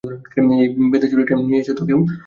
এই, 0.03 0.07
আমার 0.41 0.89
বেতের 0.91 1.09
ছড়িটা 1.11 1.33
নিয়ে 1.41 1.61
এসো 1.61 1.73
তো 1.77 1.83
কেউ? 1.87 1.99